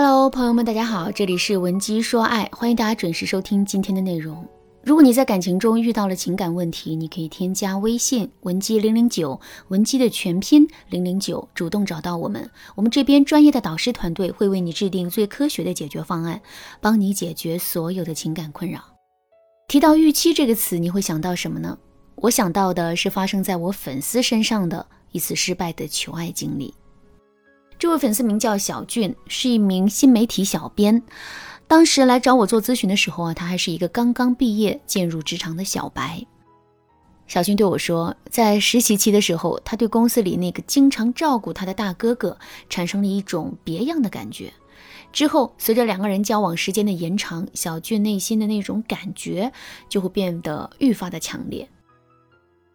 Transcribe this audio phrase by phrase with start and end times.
[0.00, 4.46] Hello，朋友们，大家好，这里是文姬说爱，欢迎大家准时收听今天的内容。
[4.84, 9.40] 如果你在感情中遇到了情感问题，你可以添加微信文姬零零九，
[9.70, 16.40] 文姬的全拼零零九，主动找到我们，我们这边专业的导师团队会为你制定最科学的解决方案，
[16.80, 18.80] 帮你解决所有的情感困扰。
[19.66, 21.76] 提到预期这个词，你会想到什么呢？
[22.14, 26.72] 我想到的是发生在我粉丝身上的一次失败的求爱经历。
[27.78, 31.00] 这位粉丝名叫小俊，是一名新媒体小编。
[31.68, 36.26] 当时来找我做咨询的时候啊，他还是一个刚刚毕业、进入职场的小白。
[37.28, 42.36] 小俊对我说，在实习期的时候，他对公司里那个经常照顾他的大哥哥
[42.68, 44.52] 产生了一种别样的感觉。
[45.12, 49.52] 之后，随着两个人交往时间的延长，小俊内心的那种感觉
[49.88, 51.68] 就会变得愈发的强烈。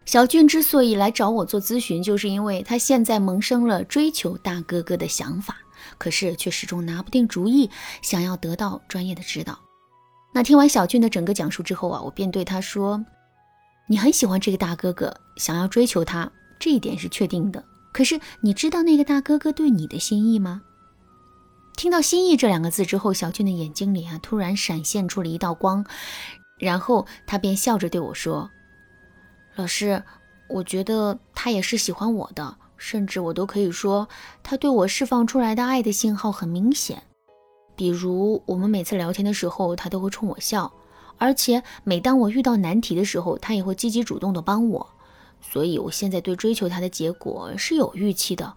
[0.05, 5.57] 小俊之所以来找我做咨询，就是因为他现在萌生了追求大哥哥的想法。
[5.97, 7.69] 可是却始终拿不定主意，
[8.01, 9.59] 想要得到专业的指导。
[10.33, 13.03] 那听完小俊的整个讲述之后啊，我便对他说
[13.87, 17.63] ：“你很喜欢这个大哥哥，想要追求他，这一点是确定的。
[17.91, 20.61] 可是你知道那个大哥哥对你的心意吗？”
[21.75, 25.85] 听到“心意”这两个字之后，小俊的眼睛里啊突然闪现出了一道光，
[26.57, 28.49] 然后他便笑着对我说
[29.55, 30.01] ：“老师，
[30.49, 34.05] 我觉得他也是喜欢我的。”甚至我都可以说，
[34.43, 37.01] 他对我释放出来的爱的信号很明显。
[37.77, 40.69] 比如，我们每次聊天的时候，他都会冲我笑，
[41.17, 44.85] 而且每当我遇到难题的时候，他也会积极主动的帮我。
[45.39, 48.53] 所以，我现在对追求他的结果是有预期的。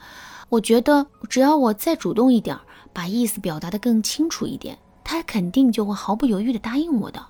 [0.48, 2.58] 我觉得，只要我再主动一点，
[2.92, 7.24] 把意思表达的更清楚一点，他肯定就会毫不犹豫的答应我的。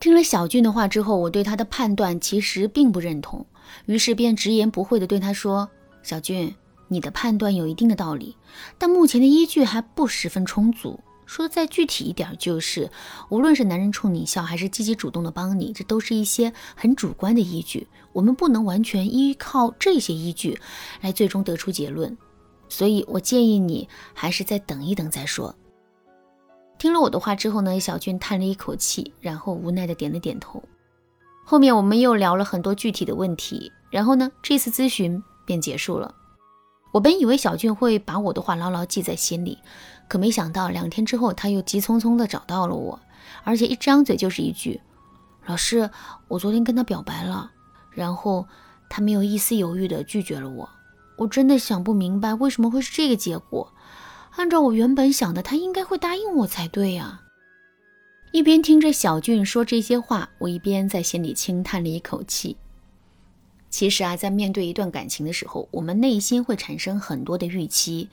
[0.00, 3.44] 听了小俊的话之后，我对他的判断其实并不认同，
[3.86, 5.68] 于是便直言不讳的对他说。
[6.04, 6.54] 小俊，
[6.86, 8.36] 你的判断有一定的道理，
[8.78, 11.00] 但目前的依据还不十分充足。
[11.26, 12.88] 说的再具体一点，就是
[13.28, 20.58] 无论是男人冲你笑，还是积极主动的帮你，这都是一些很主观的依据，我们不能完全依靠这些依据
[21.00, 22.16] 来最终得出结论。
[22.68, 25.54] 所以我建议你还是再等一等再说。
[26.78, 30.62] 听了我的话之后呢，小俊叹了一口气，然后无奈的点了点头。
[31.44, 35.22] 后面我们又聊了很多具体的问题，然后呢，这次咨询。
[35.48, 36.14] 便结束了。
[36.92, 39.56] 我本以为小俊会把我的话牢牢记在心里，
[40.06, 43.00] 可没想到两天之后，他又急匆匆地找到了我，
[43.44, 44.78] 而且一张嘴就是一句
[45.46, 45.88] ：“老师，
[46.28, 47.50] 我昨天跟他表白了，
[47.90, 48.46] 然后
[48.90, 50.68] 他没有一丝犹豫地拒绝了我。
[51.16, 53.72] 我真的想不明白为什么会是这个结果。
[54.38, 57.22] 按照我原本想的，他应该会答应我才对呀。”
[58.30, 62.56] 一边听着小俊说这些话，我一边在心里轻叹了一口气。
[63.68, 68.10] 其实啊，在面对一段感情的时候，我们内心会产生很多的预期，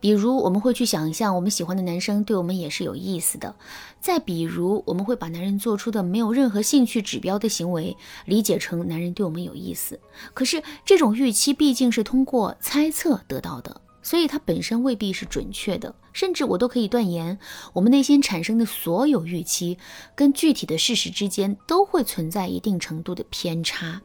[0.00, 3.54] 比如我们会去想象我们喜欢的男生对我们也是有意思的，
[4.00, 10.00] 再比如我们会把男人做出的没有任何兴趣指标的行为理解成男人对我们有意思。
[10.34, 17.38] 可是这种预期毕竟是通过猜测得到的，所以它本身未必是准确的，甚至我都可以断言，
[17.72, 19.78] 我们内心产生的所有预期
[20.14, 24.02] 跟具体的事实之间都会存在一定程度的偏差。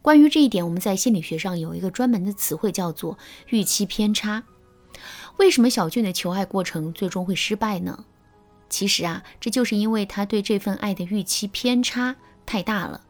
[0.00, 3.18] 关于这一点，我们在心理学上有一个专门的词汇，叫做
[3.50, 4.42] 预期偏差。
[5.36, 8.06] 为什么小俊的求爱过程最终会失败呢？
[8.70, 12.16] 其实啊，这就是因为他对这份爱的预期偏差
[12.46, 13.02] 太大了。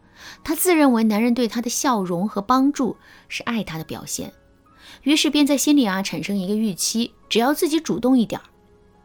[0.42, 2.96] 他自认为男人对他的笑容和帮助
[3.28, 4.32] 是爱他的表现，
[5.02, 8.40] 于是便在心里啊产生一个预期：只要自己主动一点，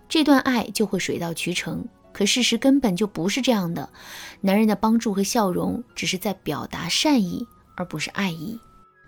[0.08, 1.86] 这段爱就会水到渠成。
[2.14, 3.90] 可事实根本就不是这样的，
[4.42, 7.46] 男人的帮助和笑容只是在表达善意。
[7.78, 8.58] 而不是爱意，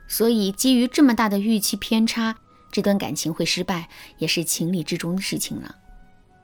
[0.09, 2.35] 所以基于这么大的预期偏差，
[2.69, 5.73] 这段感情会失败也是情理之中的事情了。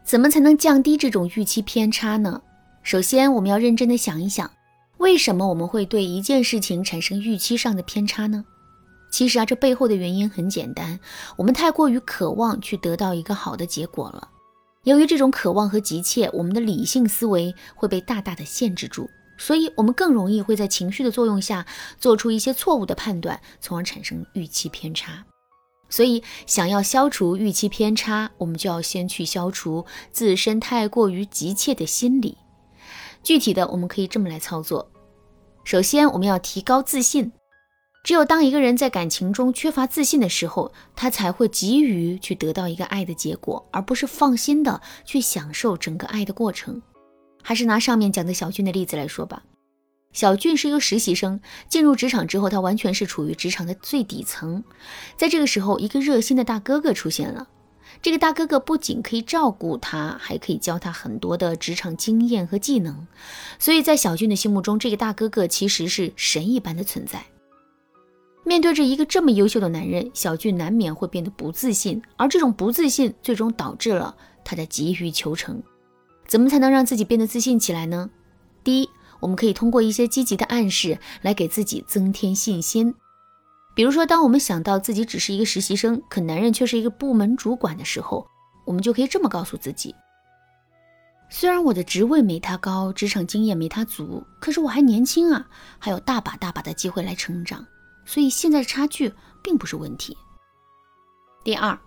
[0.05, 2.41] 怎么才能降低这种预期偏差呢？
[2.81, 4.49] 首先，我们要认真的想一想，
[4.99, 8.45] 为什么我们会对一件事情产生预期上的偏差呢？
[9.13, 10.99] 其实啊，这背后的原因很简单，
[11.37, 14.27] 我们太过于渴望去得到一个好的结果了。
[14.85, 19.07] 由于这种渴望和急切，我们的理性思维会被大大的限制住。
[19.37, 21.63] 所以，我们更容易会在情绪的作用下
[21.99, 25.23] 做出一些错误的判断，从而产生预期偏差。
[25.89, 32.35] 所以，想要消除预期偏差，我们就要先去消除自身太过于急切的心理。
[33.21, 34.89] 具体的，我们可以这么来操作：
[35.63, 37.31] 首先，我们要提高自信。
[38.03, 46.81] 只有当一个人在感情中缺乏自信的时候，他才会急于去得到一个爱的结果，而不是放心的去享受整个爱的过程。
[47.41, 49.43] 还是拿上面讲的小俊的例子来说吧。
[50.11, 51.39] 小俊是一个实习生，
[51.69, 54.63] 进入职场之后，他完全是处于职场的最底层。
[55.17, 57.47] 在这个时候，一个热心的大哥哥出现了。
[58.01, 63.07] 这个大哥哥不仅可以照顾他，还可以教他很多的职场经验和技能。
[63.57, 67.25] 所以在小俊的心目中，这个大哥哥其实是神一般的存在。
[68.45, 75.61] 面对着一个这么优秀的男人，小俊难免会变得不自信，而这种不自信最终导致了他的急于求成。
[76.27, 78.09] 怎么才能让自己变得自信起来呢？
[78.63, 82.93] 第一，我们可以通过一些积极的暗示来给自己增添信心。
[83.75, 88.27] 比如说，当我们想到自己只是一个实习生，可男人却是一个部门主管的时候，
[88.65, 89.95] 我们就可以这么告诉自己：
[91.29, 95.47] 虽然我的职位没他高，职场经验没他足，可是我还年轻啊，
[95.79, 97.65] 还有大把大把的机会来成长。
[98.05, 99.13] 所以现在差距
[99.43, 100.17] 并不是问题。
[101.43, 101.77] 第二，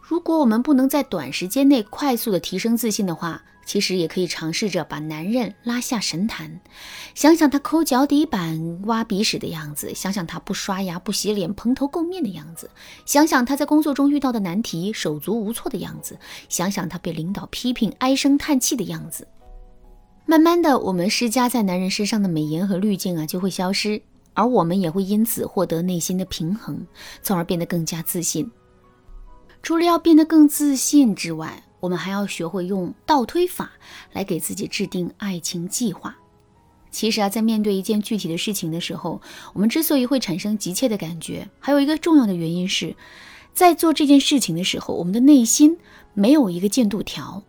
[0.00, 6.60] 如果我们不能在短时间内快速的提升自信的话，其实也可以尝试着把男人拉下神坛，
[7.14, 12.68] 想想他抠脚底板、挖鼻屎的样子，想想他不刷牙、不洗脸、蓬头垢面的样子，
[13.06, 16.18] 想想他在工作中遇到的难题、手足无措的样子，
[16.48, 19.28] 想想他被领导批评、唉声叹气的样子。
[20.26, 24.02] 慢慢的，我们施加在男人身上的美颜和滤镜啊就会消失。
[24.34, 26.86] 而我们也会因此获得内心的平衡，
[27.22, 28.50] 从而变得更加自信。
[29.62, 33.72] 除了要变得更自信之外，我们还要学会用倒推法
[34.12, 36.16] 来给自己制定爱情计划。
[36.90, 39.20] 其实啊，在面对一件具体的事情的时候，
[39.52, 42.96] 我们之所以会产生急切的感觉，还有一个重要的原因是，
[43.52, 45.78] 在做这件事情的时候，我们的内心
[46.14, 47.42] 没有一个进度条。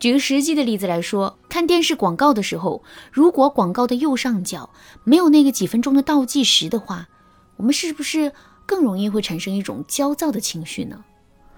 [0.00, 2.82] 举个实际的例子来说，看电视广告的时候，
[3.12, 4.70] 如果广告的右上角
[5.04, 7.06] 没有那个几分钟的倒计时的话，
[7.56, 8.32] 我们是不是
[8.64, 11.04] 更容易会产生一种焦躁的情绪呢？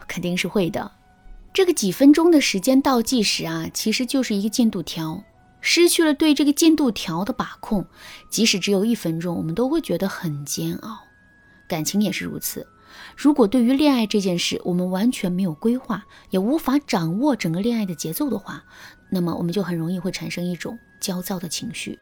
[0.08, 0.90] 肯定是会的。
[1.54, 5.22] 这个几分钟的时间倒计时啊，其实就是一个进度条，
[5.60, 7.86] 失去了对这个进度条的把控，
[8.28, 10.98] 即使只有一分钟，我们都会觉得很煎熬。
[11.68, 12.66] 感情也是如此。
[13.16, 18.64] 如果对于恋爱这件事，我们完全没有规划，也无法掌握整个恋爱的节奏的话，
[19.10, 21.98] 那么我们就很容易会产生一种焦躁的情绪。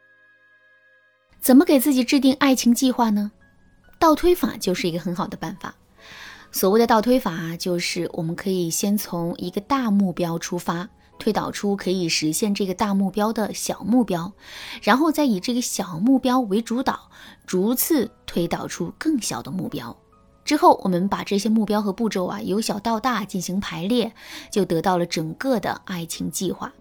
[1.40, 3.32] 怎么给自己制定爱情计划呢？
[3.98, 5.74] 倒推法就是一个很好的办法。
[6.52, 10.88] 所谓的倒推法，就是我们可以先从一个大目标出发，
[11.18, 14.32] 推导出可以实现这个大目标的小目标，
[14.82, 17.10] 然后再以这个小目标为主导，
[17.46, 19.96] 逐次推导出更小的目标。
[20.44, 24.12] 之后，我们把这些目标和步骤啊，由小到大进行排列，
[24.50, 26.72] 就得到了整个的爱情计划。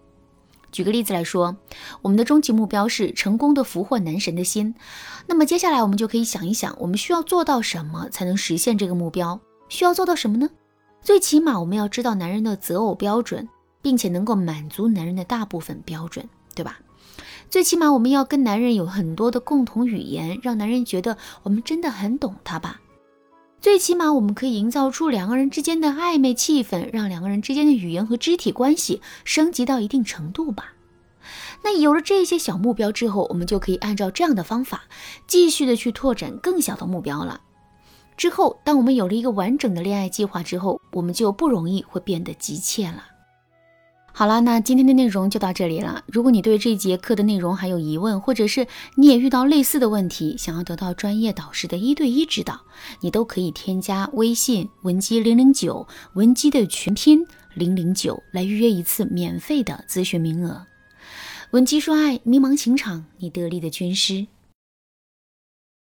[0.71, 1.57] 举个例子来说，
[2.01, 4.75] 我们的终极目标是成功的俘获男神的心。
[5.27, 9.39] 那么接下来，我们就可以想一想，我们需要做到什么才能实现这个目标？
[9.67, 10.49] 需要做到什么呢？
[11.01, 13.47] 最起码我们要知道男人的择偶标准，
[13.81, 16.79] 并且能够满足男人的大部分标准，对吧？
[17.49, 22.79] 最起码我们要跟男人有很多的共同语言，让男人觉得我们真的很懂他吧。
[23.61, 30.73] 最起码，我们可以营造出两个人之间的暧昧气氛，让两个人之间的语言和肢体关系升级到一定程度吧。
[31.61, 34.83] 那有了这些小目标之后，我们就可以按照这样的方法，
[35.27, 37.41] 继续的去拓展更小的目标了。
[38.15, 43.03] 之后，当我们有了一个完整的恋爱计划之后，我们就不容易会变得急切了。
[44.11, 46.03] 好了，那今天的内容就到这里了。
[46.07, 52.59] 如果你对这节课的内容还有疑问，或者是你也遇到类似的问题，想要得到专业导师的一对一指导，
[52.99, 60.65] 你都可以添加微信文姬零零九，文姬的全拼零零九，来预约一次免费的咨询名额。
[61.51, 64.27] 文姬说爱，迷茫情场，你得力的军师。